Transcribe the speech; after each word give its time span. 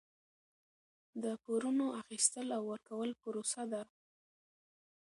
د 1.23 1.25
پورونو 1.43 1.85
اخیستل 2.01 2.47
او 2.57 2.63
ورکول 2.71 3.09
پروسه 3.21 3.63
ده. 3.71 3.81